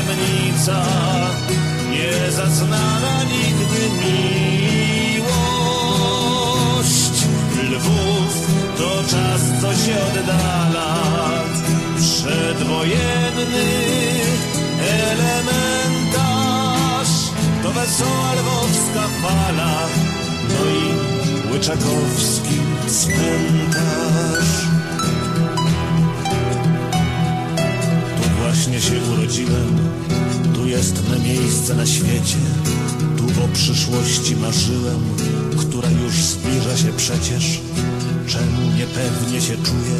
[0.00, 0.82] tajemnica,
[1.90, 5.26] niezaznana nigdy miłość.
[7.70, 8.34] Lwów
[8.78, 10.90] to czas, co się oddala,
[11.96, 13.66] przedwojenny
[15.02, 16.32] elementarz.
[17.62, 19.86] To wesoła lwowska fala,
[20.48, 20.94] no i
[21.52, 24.69] łyczakowski cmentarz.
[28.60, 29.78] Właśnie się urodziłem,
[30.54, 32.36] tu jest me miejsce na świecie,
[33.16, 35.00] tu o przyszłości marzyłem,
[35.56, 37.60] która już zbliża się przecież.
[38.26, 39.96] Czemu niepewnie się czuję,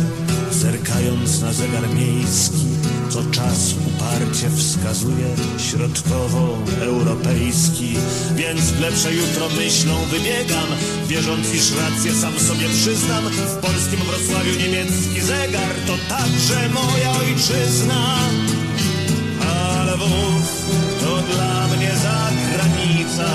[0.51, 2.67] zerkając na zegar miejski,
[3.11, 5.27] co czas uparcie wskazuje,
[5.59, 7.97] środkowo-europejski.
[8.37, 10.67] Więc w lepsze jutro myślą wybiegam,
[11.07, 13.25] wierząc, iż rację sam sobie przyznam.
[13.25, 18.17] W polskim Wrocławiu niemiecki zegar to także moja ojczyzna.
[19.57, 20.65] Ale Lwów
[21.01, 23.31] to dla mnie zagranica,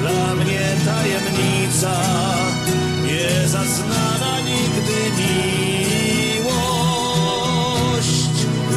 [0.00, 1.96] dla mnie tajemnica,
[3.06, 5.00] niezaznana nigdy
[6.30, 6.66] miłość.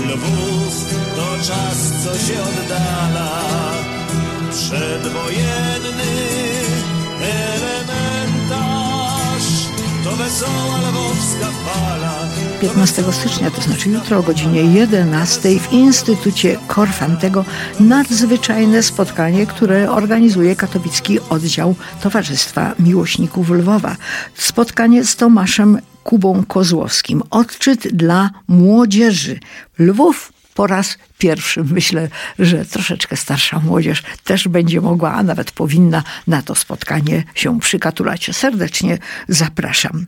[0.08, 0.76] Lwów
[1.16, 3.34] to czas, co się oddala,
[4.52, 6.14] przedwojenny
[7.22, 8.03] elementarz,
[12.62, 17.46] 15 stycznia, to znaczy jutro o godzinie 11 w Instytucie Korfantego
[17.80, 23.96] nadzwyczajne spotkanie, które organizuje katowicki oddział Towarzystwa Miłośników Lwowa.
[24.36, 27.24] Spotkanie z Tomaszem Kubą Kozłowskim.
[27.30, 29.40] Odczyt dla młodzieży.
[29.80, 31.64] Lwów po raz pierwszy.
[31.64, 37.60] Myślę, że troszeczkę starsza młodzież też będzie mogła, a nawet powinna na to spotkanie się
[37.60, 38.30] przykatulać.
[38.34, 40.06] Serdecznie zapraszam.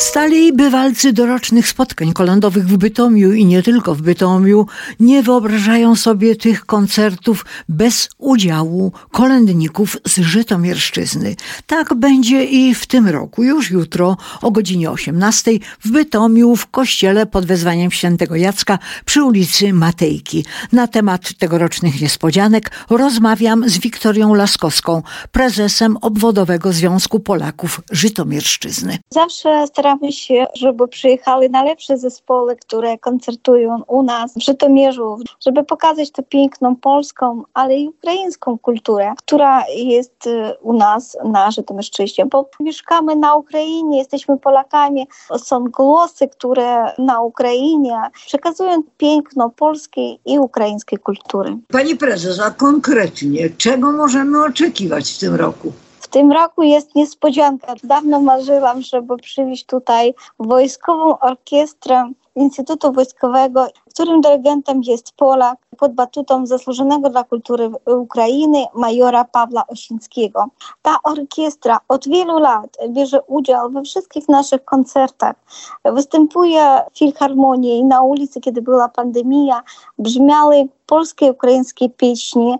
[0.00, 4.66] Stali bywalcy dorocznych spotkań kolędowych w Bytomiu i nie tylko w Bytomiu
[5.00, 11.36] nie wyobrażają sobie tych koncertów bez udziału kolędników z Żytomierszczyzny.
[11.66, 17.26] Tak będzie i w tym roku, już jutro o godzinie 18 w Bytomiu w kościele
[17.26, 20.44] pod wezwaniem świętego Jacka przy ulicy Matejki.
[20.72, 28.98] Na temat tegorocznych niespodzianek rozmawiam z Wiktorią Laskowską, prezesem obwodowego Związku Polaków Żytomierszczyzny.
[29.10, 36.10] Zawsze staramy się, żeby przyjechały najlepsze zespoły, które koncertują u nas w Żytomierzu, żeby pokazać
[36.10, 42.50] tę piękną polską, ale i ukraińską kulturę, która jest y, u nas na Żytomierszczyźnie, bo
[42.60, 45.06] mieszkamy na Ukrainie, jesteśmy Polakami,
[45.44, 51.56] są głosy, które na Ukrainie przekazują piękno polskiej i ukraińskiej kultury.
[51.72, 55.72] Pani prezes, a konkretnie czego możemy oczekiwać w tym roku?
[56.10, 57.74] Tym roku jest niespodzianka.
[57.84, 66.46] Dawno marzyłam, żeby przywieźć tutaj wojskową orkiestrę Instytutu Wojskowego, którym dyrygentem jest Polak pod batutą
[66.46, 70.46] zasłużonego dla kultury Ukrainy majora Pawła Osińskiego.
[70.82, 75.36] Ta orkiestra od wielu lat bierze udział we wszystkich naszych koncertach.
[75.84, 79.62] Występuje w filharmonii na ulicy, kiedy była pandemia.
[79.98, 82.58] Brzmiały polskie ukraińskie pieśni.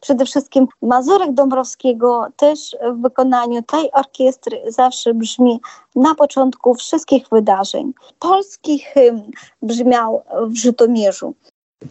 [0.00, 5.60] Przede wszystkim Mazurek Dąbrowskiego też w wykonaniu tej orkiestry zawsze brzmi
[5.96, 7.92] na początku wszystkich wydarzeń.
[8.18, 9.30] Polski hymn
[9.62, 11.34] brzmiał w Żytomierzu.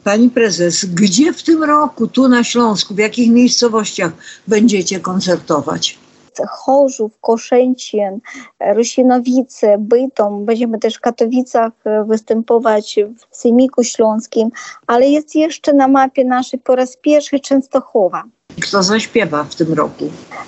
[0.04, 4.12] Pani prezes, gdzie w tym roku, tu na Śląsku, w jakich miejscowościach
[4.48, 6.01] będziecie koncertować?
[6.50, 8.20] Chorzów, Koszęcin,
[8.76, 10.46] Rusinowice, Bytom.
[10.46, 14.52] Będziemy też w Katowicach e, występować w Sejmiku Śląskim,
[14.88, 18.24] ale jest jeszcze na mapie naszej po raz pierwszy Częstochowa.
[18.62, 20.06] Kto zaśpiewa w tym roku?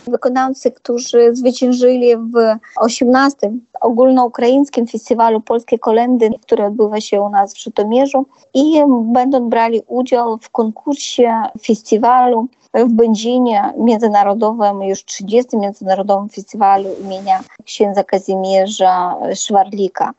[0.07, 2.35] Wykonawcy, którzy zwyciężyli w
[2.77, 3.51] 18.
[3.81, 8.81] ogólnoukraińskim festiwalu Polskie Kolendy, który odbywa się u nas w Żytomierzu i
[9.13, 15.57] będą brali udział w konkursie festiwalu w Będzinie Międzynarodowym, już 30.
[15.57, 20.13] Międzynarodowym Festiwalu imienia księdza Kazimierza Szwarlika.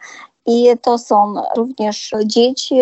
[0.46, 2.74] I to są również dzieci.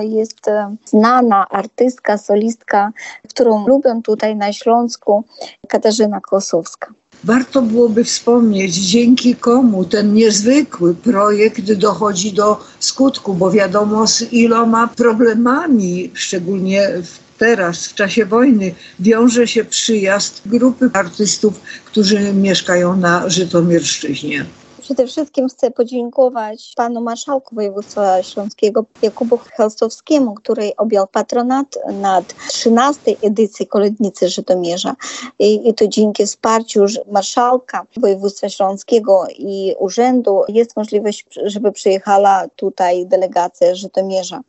[0.00, 0.40] Jest
[0.84, 2.92] znana artystka, solistka,
[3.28, 5.24] którą lubią tutaj na Śląsku,
[5.68, 6.92] Katarzyna Kosowska.
[7.24, 14.88] Warto byłoby wspomnieć, dzięki komu ten niezwykły projekt dochodzi do skutku, bo wiadomo z iloma
[14.96, 23.28] problemami, szczególnie w teraz, w czasie wojny, wiąże się przyjazd grupy artystów, którzy mieszkają na
[23.28, 24.44] Żytomierszczyźnie.
[24.82, 33.00] Przede wszystkim chcę podziękować panu marszałku województwa śląskiego Jakubu Chelstowskiemu, który objął patronat nad 13
[33.22, 34.96] edycji Kolednicy Żytomierza.
[35.38, 43.06] I, I to dzięki wsparciu marszałka województwa śląskiego i urzędu jest możliwość, żeby przyjechała tutaj
[43.06, 44.40] delegacja Żytomierza.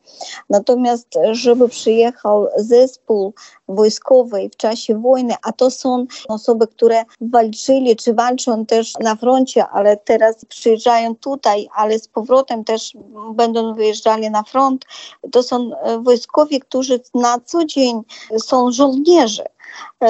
[0.50, 3.34] Natomiast, żeby przyjechał zespół
[3.68, 9.68] wojskowy w czasie wojny, a to są osoby, które walczyli czy walczą też na froncie,
[9.68, 12.94] ale teraz przyjeżdżają tutaj, ale z powrotem też
[13.34, 14.86] będą wyjeżdżali na front.
[15.32, 15.72] To są
[16.02, 18.02] wojskowi, którzy na co dzień
[18.38, 19.46] są żołnierze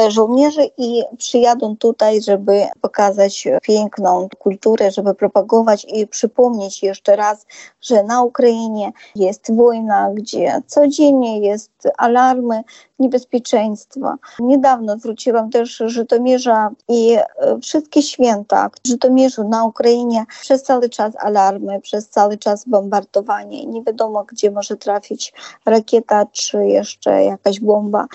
[0.07, 7.45] żołnierze i przyjadą tutaj, żeby pokazać piękną kulturę, żeby propagować i przypomnieć jeszcze raz,
[7.81, 12.63] że na Ukrainie jest wojna, gdzie codziennie jest alarmy
[12.99, 14.15] niebezpieczeństwa.
[14.39, 17.17] Niedawno wróciłam też Żytomierza i
[17.61, 23.65] wszystkie święta w Żytomierzu na Ukrainie przez cały czas alarmy, przez cały czas bombardowanie.
[23.65, 25.33] Nie wiadomo, gdzie może trafić
[25.65, 28.07] rakieta czy jeszcze jakaś bomba.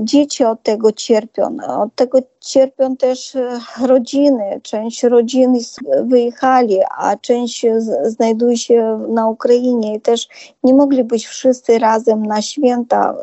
[0.00, 1.56] Dzieci od tego cierpią.
[1.68, 3.36] Od tego cierpią też
[3.82, 4.60] rodziny.
[4.62, 5.54] Część rodzin
[6.02, 7.66] wyjechali, a część
[8.02, 10.28] znajduje się na Ukrainie i też
[10.64, 13.14] nie mogli być wszyscy razem na święta,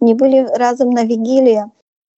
[0.00, 1.68] nie byli razem na Wigilię.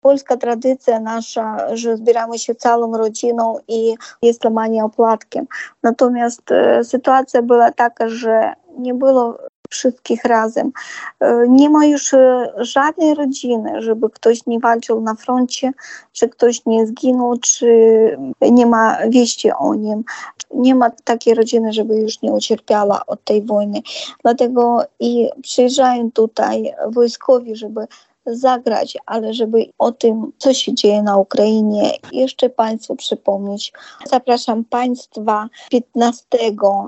[0.02, 5.46] Polska tradycja nasza, że zbieramy się całą rodziną i jest łamanie opłatkiem.
[5.82, 6.42] Natomiast
[6.82, 9.38] sytuacja była taka, że nie było
[9.70, 10.72] wszystkich razem.
[11.48, 12.14] Nie ma już
[12.56, 15.72] żadnej rodziny, żeby ktoś nie walczył na froncie,
[16.12, 17.66] czy ktoś nie zginął, czy
[18.40, 20.04] nie ma wieści o nim.
[20.54, 23.80] Nie ma takiej rodziny, żeby już nie ucierpiała od tej wojny.
[24.22, 27.86] Dlatego i przyjeżdżają tutaj wojskowi, żeby
[28.26, 33.72] zagrać, ale żeby o tym, co się dzieje na Ukrainie, jeszcze Państwu przypomnieć.
[34.06, 36.26] Zapraszam Państwa 15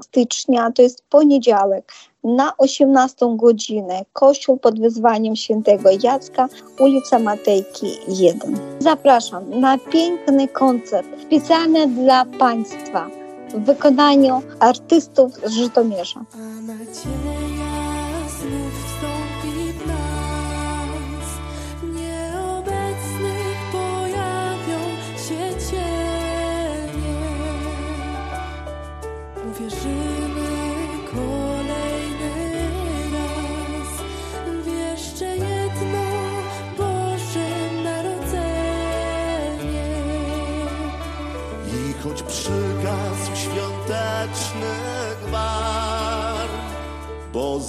[0.03, 1.93] stycznia, to jest poniedziałek,
[2.24, 6.49] na 18 godzinę Kościół pod wyzwaniem świętego Jacka,
[6.80, 8.59] ulica Matejki 1.
[8.78, 13.11] Zapraszam na piękny koncert specjalny dla Państwa
[13.55, 16.24] w wykonaniu artystów z Żytomierza.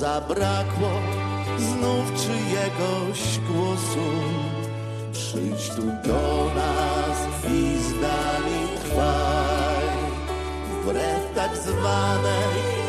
[0.03, 0.91] zabrakło
[1.57, 4.09] znów czyjegoś głosu.
[5.13, 7.17] Przyjdź tu do nas
[7.53, 9.87] i z nami trwaj,
[10.81, 12.82] wbrew tak zwanej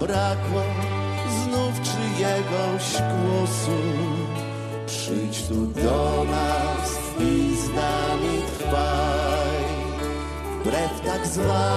[0.00, 0.62] zabrakło
[1.28, 3.78] znów czyjegoś głosu.
[4.86, 9.64] Przyjdź tu do nas i z nami trwaj,
[10.60, 11.75] wbrew tak zwanym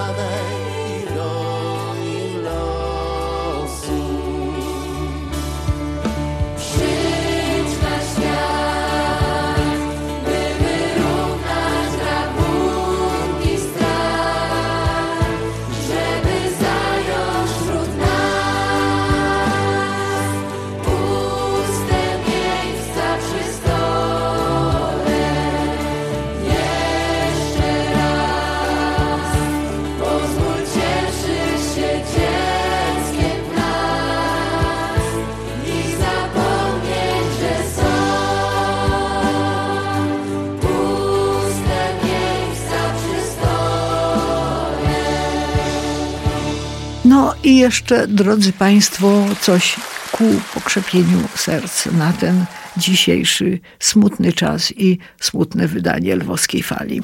[47.50, 49.76] I jeszcze, drodzy Państwo, coś
[50.12, 50.24] ku
[50.54, 52.44] pokrzepieniu serc na ten
[52.76, 57.02] dzisiejszy smutny czas i smutne wydanie lwowskiej fali.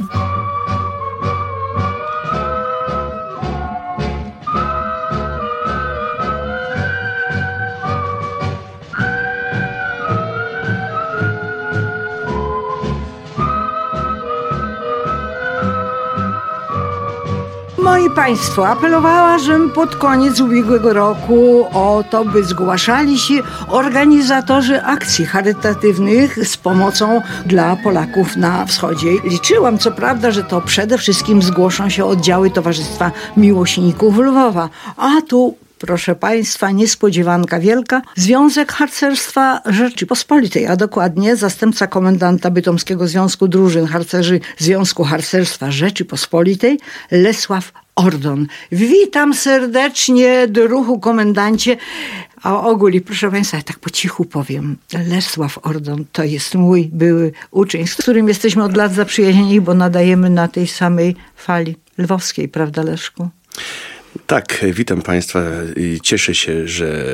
[17.86, 19.36] Moje państwo, apelowała,
[19.74, 23.34] pod koniec ubiegłego roku o to, by zgłaszali się
[23.68, 29.10] organizatorzy akcji charytatywnych z pomocą dla Polaków na wschodzie.
[29.24, 35.54] Liczyłam, co prawda, że to przede wszystkim zgłoszą się oddziały Towarzystwa Miłośników Lwowa, a tu
[35.78, 38.02] Proszę Państwa, niespodziewanka wielka.
[38.14, 46.78] Związek Harcerstwa Rzeczypospolitej, a dokładnie zastępca komendanta Bytomskiego Związku Drużyn Harcerzy Związku Harcerstwa Rzeczypospolitej,
[47.10, 48.46] Lesław Ordon.
[48.72, 51.76] Witam serdecznie, druhu komendancie.
[52.42, 54.76] A ogóli, proszę Państwa, ja tak po cichu powiem,
[55.08, 60.30] Lesław Ordon to jest mój były uczeń, z którym jesteśmy od lat zaprzyjaźnieni, bo nadajemy
[60.30, 63.28] na tej samej fali lwowskiej, prawda Leszku?
[64.26, 65.40] Tak, witam Państwa
[65.76, 67.04] i cieszę się, że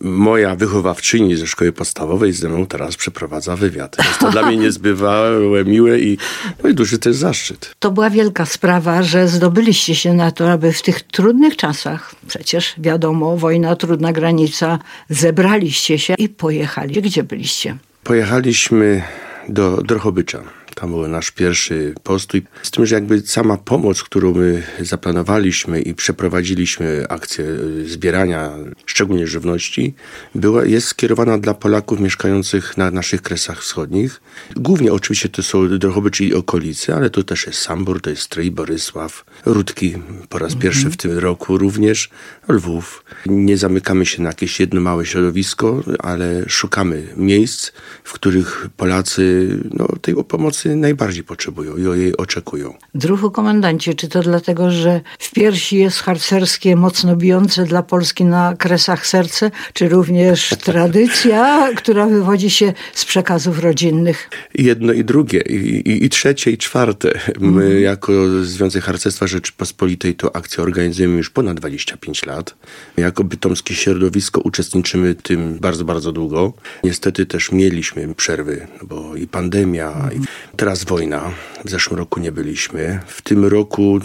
[0.00, 3.96] moja wychowawczyni ze szkoły podstawowej ze mną teraz przeprowadza wywiad.
[3.98, 6.18] Jest to dla mnie niezbywałe miłe i,
[6.62, 7.74] no i duży też zaszczyt.
[7.78, 12.74] To była wielka sprawa, że zdobyliście się na to, aby w tych trudnych czasach, przecież
[12.78, 14.78] wiadomo, wojna, trudna granica,
[15.10, 17.02] zebraliście się i pojechali.
[17.02, 17.76] Gdzie byliście?
[18.04, 19.02] Pojechaliśmy
[19.48, 20.61] do Drohobycza.
[20.74, 22.42] Tam był nasz pierwszy postój.
[22.62, 28.50] Z tym, że jakby sama pomoc, którą my zaplanowaliśmy i przeprowadziliśmy akcję y, zbierania,
[28.86, 29.94] szczególnie żywności,
[30.34, 34.20] była, jest skierowana dla Polaków mieszkających na naszych kresach wschodnich.
[34.56, 38.50] Głównie oczywiście to są Drohobycz i okolice, ale to też jest Sambor, to jest Stryj,
[38.50, 39.94] Borysław, Rudki
[40.28, 42.10] po raz pierwszy w tym roku również,
[42.48, 43.04] Lwów.
[43.26, 47.72] Nie zamykamy się na jakieś jedno małe środowisko, ale szukamy miejsc,
[48.04, 52.74] w których Polacy no, tej pomocy najbardziej potrzebują i o jej oczekują.
[52.94, 58.56] Druhu komendancie, czy to dlatego, że w piersi jest harcerskie, mocno bijące dla Polski na
[58.58, 64.30] kresach serce, czy również tradycja, która wywodzi się z przekazów rodzinnych?
[64.54, 65.54] Jedno i drugie, i,
[65.90, 67.20] i, i trzecie, i czwarte.
[67.40, 72.54] My jako Związek Harcerstwa Rzeczypospolitej to akcję organizujemy już ponad 25 lat.
[72.96, 76.52] Jako bytomskie środowisko uczestniczymy tym bardzo, bardzo długo.
[76.84, 80.20] Niestety też mieliśmy przerwy, bo i pandemia, i
[80.56, 81.30] teraz wojna.
[81.64, 83.00] W zeszłym roku nie byliśmy.
[83.06, 84.00] W tym roku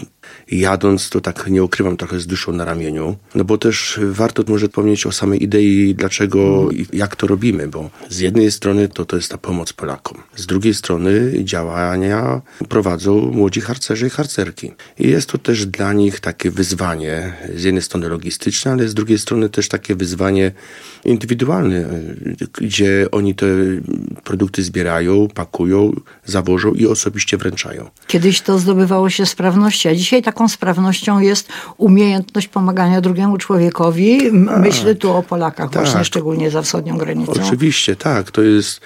[0.52, 3.16] jadąc, to tak nie ukrywam, trochę z duszą na ramieniu.
[3.36, 7.90] No bo też warto może wspomnieć o samej idei, dlaczego i jak to robimy, bo
[8.10, 10.18] z jednej strony to, to jest ta pomoc Polakom.
[10.36, 14.72] Z drugiej strony działania prowadzą młodzi harcerzy i harcerki.
[15.00, 19.20] I jest to też dla nich takie wyzwanie, z jednej strony logistyczne, ale z drugiej
[19.20, 20.52] strony też takie wyzwanie
[21.06, 21.90] indywidualne,
[22.62, 23.46] gdzie oni te
[24.24, 25.94] produkty zbierają, pakują,
[26.26, 27.90] zawożą i osobiście wręczają.
[28.08, 34.28] Kiedyś to zdobywało się sprawności, a dzisiaj taką sprawnością jest umiejętność pomagania drugiemu człowiekowi.
[34.28, 35.84] M- Myślę tu o Polakach Tak.
[35.84, 37.32] właśnie, szczególnie za wschodnią granicą.
[37.46, 38.32] Oczywiście, tak.
[38.32, 38.82] To jest,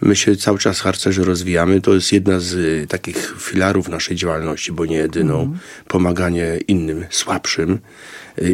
[0.00, 1.80] my się cały czas harcerzy rozwijamy.
[1.80, 5.34] To jest jedna z y, takich filarów naszej działalności, bo nie jedyną.
[5.40, 5.58] Mhm.
[5.88, 7.78] Pomaganie innym, słabszym.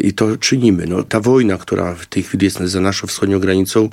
[0.03, 0.85] I to czynimy.
[0.87, 3.89] No, ta wojna, która w tej chwili jest za naszą wschodnią granicą,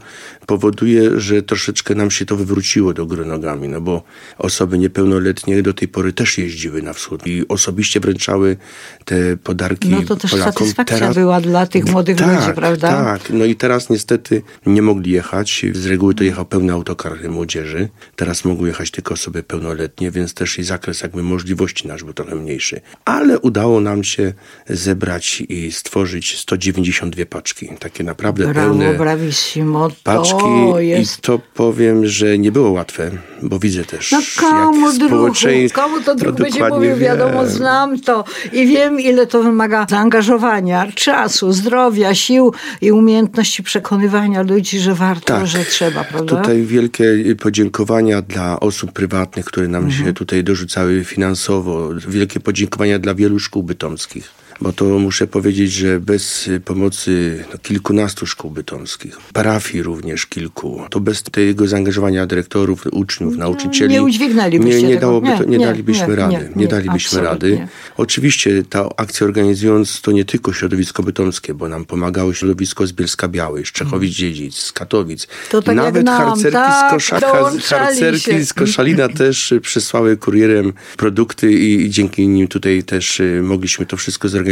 [0.47, 4.03] powoduje, że troszeczkę nam się to wywróciło do góry nogami, no bo
[4.39, 8.57] osoby niepełnoletnie do tej pory też jeździły na wschód i osobiście wręczały
[9.05, 10.53] te podarki No to też Polakom.
[10.53, 12.89] satysfakcja była dla tych młodych tak, ludzi, prawda?
[12.89, 15.67] Tak, no i teraz niestety nie mogli jechać.
[15.73, 17.89] Z reguły to jechał pełny autokar młodzieży.
[18.17, 22.35] Teraz mogą jechać tylko osoby pełnoletnie, więc też i zakres jakby możliwości nasz był trochę
[22.35, 22.81] mniejszy.
[23.05, 24.33] Ale udało nam się
[24.69, 27.69] zebrać i stworzyć 192 paczki.
[27.79, 29.89] Takie naprawdę Brawo, pełne bravissimo.
[30.05, 30.39] paczki.
[30.73, 31.19] To jest...
[31.19, 33.11] I to powiem, że nie było łatwe,
[33.43, 35.81] bo widzę też, No komu jak społeczeństwo...
[35.83, 41.53] komu to druh będzie mówił, wiadomo, znam to i wiem, ile to wymaga zaangażowania, czasu,
[41.53, 45.47] zdrowia, sił i umiejętności przekonywania ludzi, że warto, Tak.
[45.47, 46.37] że trzeba, prawda?
[46.37, 47.05] Tutaj wielkie
[47.41, 50.05] podziękowania dla osób prywatnych, które nam Mhm.
[50.07, 51.89] się tutaj dorzucały finansowo.
[52.09, 54.31] Wielkie podziękowania dla wielu szkół bytomskich.
[54.61, 60.81] Bo to muszę powiedzieć, że bez y, pomocy no, kilkunastu szkół bytomskich, parafii również kilku,
[60.91, 65.59] to bez tego zaangażowania dyrektorów, uczniów, nauczycieli, nie udźwignęlibyście nie, nie dałoby Nie, to, nie,
[65.59, 66.51] nie, dalibyśmy nie, rady.
[66.57, 67.69] nie, dalibyśmy rady.
[67.97, 73.29] Oczywiście ta akcja organizując to nie tylko środowisko bytomskie, bo nam pomagało środowisko z Bielska
[73.29, 75.27] Białej, z Czechowic-Dziedzic, z Katowic.
[75.51, 78.45] To tak Nawet nam, harcerki tak, z Koszaka, harcerki się.
[78.45, 83.87] z Koszalina też y, przysłały kurierem produkty i, i dzięki nim tutaj też y, mogliśmy
[83.87, 84.48] to wszystko zorganizować.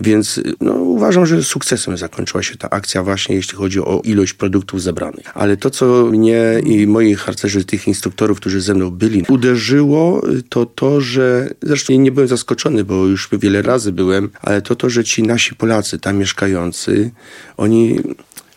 [0.00, 4.32] Więc y, no, uważam, że sukcesem zakończyła się ta akcja właśnie, jeśli chodzi o ilość
[4.32, 5.26] produktów zebranych.
[5.34, 10.66] Ale to, co mnie i moich harcerzy, tych instruktorów, którzy ze mną byli, uderzyło, to
[10.66, 15.04] to, że zresztą nie byłem zaskoczony, bo już wiele razy byłem, ale to to, że
[15.04, 17.10] ci nasi Polacy tam mieszkający,
[17.56, 18.00] oni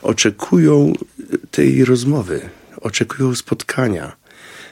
[0.02, 0.94] oczekują
[1.52, 2.42] tej rozmowy,
[2.82, 4.27] oczekują spotkania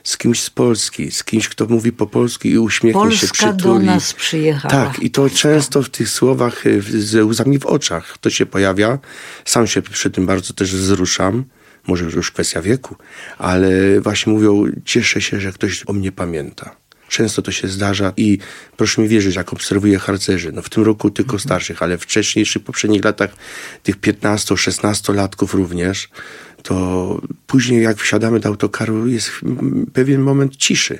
[0.06, 3.62] z kimś z Polski, z kimś, kto mówi po polsku i uśmiechnie się, Polska przytuli.
[3.62, 4.72] do nas przyjechała.
[4.72, 9.00] Tak, i to często w tych słowach y, ze łzami w oczach to się pojawia.
[9.46, 11.44] Sam się przy tym bardzo też wzruszam.
[11.88, 12.96] Może już kwestia wieku,
[13.38, 16.76] ale właśnie mówią, cieszę się, że ktoś o mnie pamięta.
[17.08, 18.38] Często to się zdarza i
[18.78, 23.06] proszę mi wierzyć, jak obserwuję harcerzy, no w tym roku tylko starszych, ale wcześniejszych, poprzednich
[23.06, 23.36] latach
[23.84, 26.10] tych 15-16-latków również,
[26.66, 29.32] to później jak wsiadamy do autokaru jest
[29.94, 31.00] pewien moment ciszy.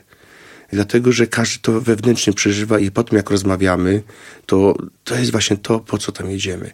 [0.74, 4.04] Dlatego, że każdy to wewnętrznie przeżywa i potem jak rozmawiamy,
[4.46, 6.72] to to jest właśnie to, po co tam jedziemy.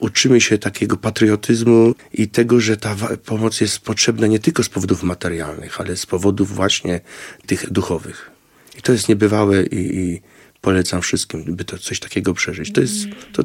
[0.00, 5.02] Uczymy się takiego patriotyzmu i tego, że ta pomoc jest potrzebna nie tylko z powodów
[5.02, 7.00] materialnych, ale z powodów właśnie
[7.46, 8.30] tych duchowych.
[8.78, 10.22] I to jest niebywałe i, i
[10.60, 12.72] polecam wszystkim, by to coś takiego przeżyć.
[12.72, 12.96] To jest,
[13.32, 13.42] to,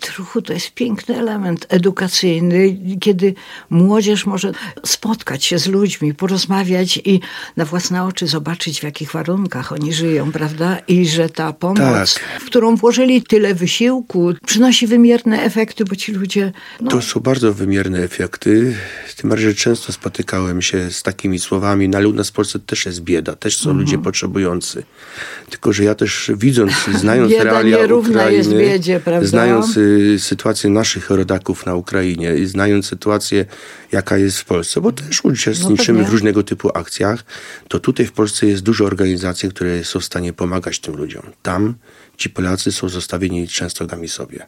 [0.00, 3.34] Truchu to jest piękny element edukacyjny, kiedy
[3.70, 4.52] młodzież może
[4.86, 7.20] spotkać się z ludźmi, porozmawiać i
[7.56, 10.78] na własne oczy zobaczyć, w jakich warunkach oni żyją, prawda?
[10.88, 11.78] I że ta pomoc,
[12.14, 12.40] Tak.
[12.40, 16.52] w którą włożyli tyle wysiłku, przynosi wymierne efekty, bo ci ludzie.
[16.80, 18.76] No, To są bardzo wymierne efekty.
[19.16, 23.00] Tym bardziej, że często spotykałem się z takimi słowami, u nas w Polsce też jest
[23.00, 23.78] bieda, też są Mhm.
[23.86, 24.82] ludzie potrzebujący.
[25.50, 29.28] Tylko, że ja też widząc, znając realia Ukrainy, jest biedzie, prawda?
[29.28, 29.77] znając
[30.18, 33.44] sytuację naszych rodaków na Ukrainie i znając sytuację,
[33.92, 37.24] jaka jest w Polsce, bo też uczestniczymy No w różnego typu akcjach,
[37.68, 41.22] to tutaj w Polsce jest dużo organizacji, które są w stanie pomagać tym ludziom.
[41.42, 41.74] Tam
[42.16, 44.46] ci Polacy są zostawieni często nami sobie.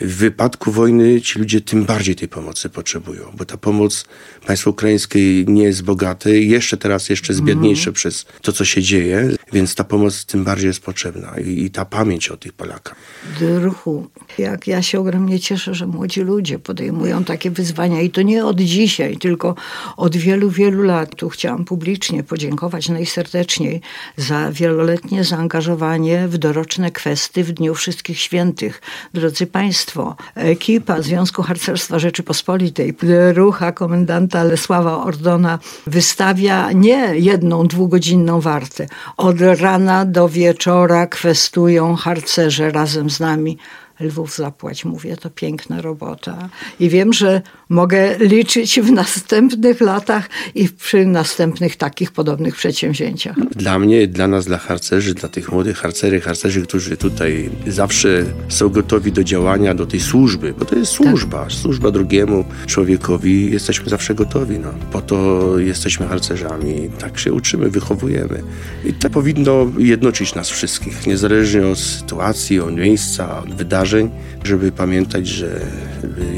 [0.00, 4.04] W wypadku wojny ci ludzie tym bardziej tej pomocy potrzebują, bo ta pomoc
[4.46, 8.82] państwa ukraińskiej nie jest bogata i jeszcze teraz jeszcze jest biedniejsze przez to, co się
[8.82, 12.96] dzieje, więc ta pomoc tym bardziej jest potrzebna i, i ta pamięć o tych Polakach.
[13.40, 14.06] druhu.
[14.38, 18.60] Jak ja się ogromnie cieszę, że młodzi ludzie podejmują takie wyzwania i to nie od
[18.60, 19.54] dzisiaj, tylko
[19.96, 21.16] od wielu, wielu lat.
[21.16, 23.80] Tu chciałam publicznie podziękować najserdeczniej
[24.16, 28.82] za wieloletnie zaangażowanie w doroczne kwesty w Dniu Wszystkich Świętych.
[29.14, 32.94] Drodzy Państwo, ekipa Związku Harcerstwa Rzeczypospolitej,
[33.34, 38.86] rucha komendanta Lesława Ordona wystawia nie jedną dwugodzinną wartę.
[39.16, 43.58] Od rana do wieczora kwestują harcerze razem z nami.
[44.00, 46.48] Lwów zapłać, mówię, to piękna robota.
[46.80, 53.36] I wiem, że mogę liczyć w następnych latach i przy następnych takich podobnych przedsięwzięciach.
[53.56, 58.68] Dla mnie, dla nas, dla harcerzy, dla tych młodych harcery, harcerzy, którzy tutaj zawsze są
[58.68, 64.14] gotowi do działania, do tej służby, bo to jest służba, służba drugiemu człowiekowi, jesteśmy zawsze
[64.14, 64.58] gotowi.
[64.58, 64.74] No.
[64.92, 68.42] Po to jesteśmy harcerzami, tak się uczymy, wychowujemy.
[68.84, 74.10] I to powinno jednoczyć nas wszystkich, niezależnie od sytuacji, od miejsca, od wydarzeń,
[74.44, 75.60] żeby pamiętać, że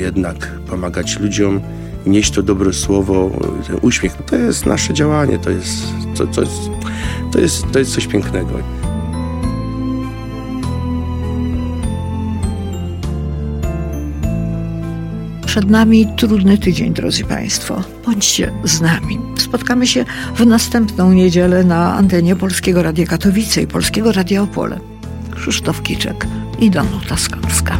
[0.00, 1.60] jednak pomagać ludziom,
[2.06, 3.30] nieść to dobre słowo,
[3.66, 5.84] ten uśmiech, to jest nasze działanie, to jest,
[6.16, 6.70] to, to jest,
[7.32, 8.50] to jest, to jest coś pięknego.
[15.46, 17.82] Przed nami trudny tydzień, drodzy Państwo.
[18.06, 19.18] Bądźcie z nami.
[19.38, 20.04] Spotkamy się
[20.36, 24.80] w następną niedzielę na antenie Polskiego Radia Katowice i Polskiego Radia Opole.
[25.34, 26.26] Krzysztof Kiczek
[26.60, 27.78] i Danuta Skalska.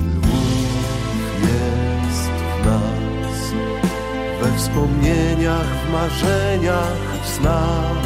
[4.71, 8.03] Wspomnieniach, w marzeniach, w snach.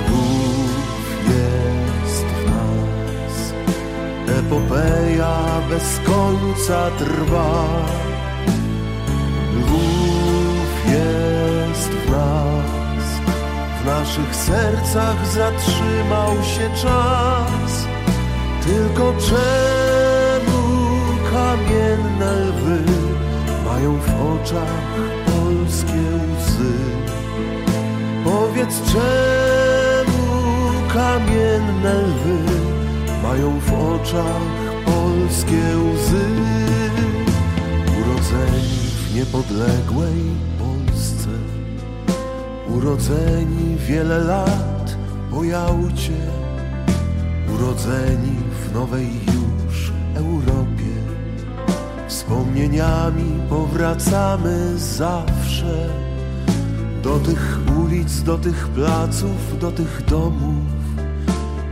[0.00, 0.70] Lwów
[1.28, 3.52] jest w nas,
[4.38, 5.36] epopeja
[5.70, 7.64] bez końca trwa.
[9.58, 13.06] Lwów jest w nas,
[13.82, 17.86] w naszych sercach zatrzymał się czas.
[18.66, 20.64] Tylko czemu
[21.30, 23.03] kamienne lwy
[23.84, 26.02] mają w oczach polskie
[26.38, 26.72] łzy?
[28.24, 30.22] Powiedz czemu
[30.94, 32.38] kamienne lwy
[33.22, 34.42] mają w oczach
[34.86, 36.26] polskie łzy?
[38.00, 38.78] Urodzeni
[39.08, 41.28] w niepodległej Polsce,
[42.68, 44.96] urodzeni wiele lat
[45.30, 46.20] po Jałcie,
[47.54, 49.43] urodzeni w nowej Europie.
[52.24, 55.88] Wspomnieniami powracamy zawsze.
[57.02, 60.64] Do tych ulic, do tych placów, do tych domów,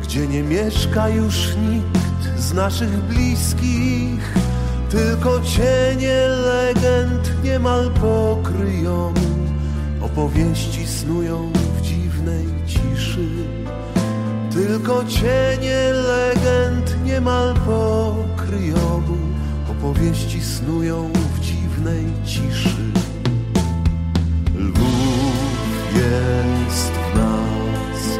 [0.03, 4.34] gdzie nie mieszka już nikt z naszych bliskich,
[4.90, 9.14] tylko cienie legend niemal pokryją,
[10.03, 13.28] opowieści snują w dziwnej ciszy.
[14.53, 19.01] Tylko cienie legend niemal pokryją,
[19.83, 22.93] opowieści snują w dziwnej ciszy.
[24.55, 28.18] Lwów jest w nas,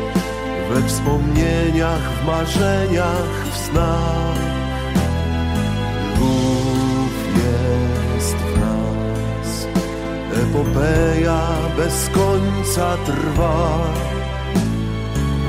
[0.71, 4.39] we wspomnieniach, w marzeniach, w snach.
[6.15, 9.67] Lwów jest w nas,
[10.35, 13.79] epopeja bez końca trwa.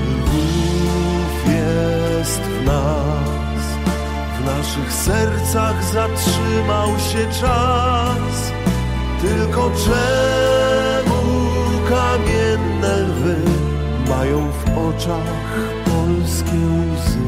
[0.08, 3.13] Lwów jest w nas
[4.46, 8.52] naszych sercach zatrzymał się czas.
[9.22, 11.22] Tylko czemu
[11.90, 13.36] kamienne lwy
[14.10, 17.20] mają w oczach polskie łzy?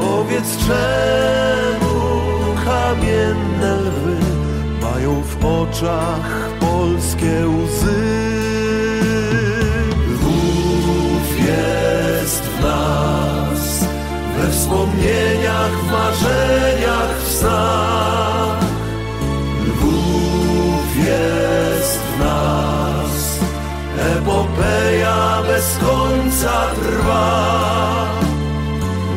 [0.00, 2.00] Powiedz czemu
[2.64, 4.16] kamienne lwy
[4.82, 8.38] mają w oczach polskie łzy?
[10.06, 10.38] W
[11.48, 11.77] nas,
[14.38, 18.60] we wspomnieniach, w marzeniach, w snach.
[19.66, 23.38] Lwów jest w nas,
[24.16, 28.06] epopeja bez końca trwa.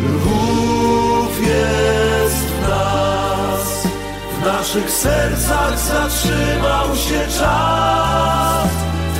[0.04, 3.88] Lwów jest w nas,
[4.38, 8.70] w naszych sercach zatrzymał się czas.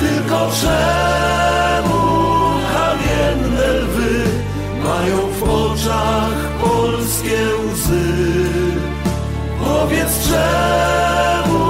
[0.00, 1.71] Tylko czemu
[9.82, 11.64] Powiedz czemu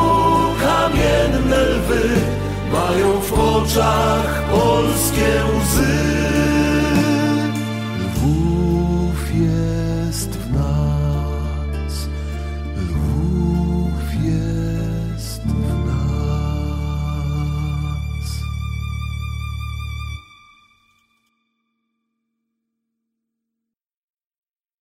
[0.61, 2.09] kamienne lwy
[2.73, 5.43] mają w oczach polskie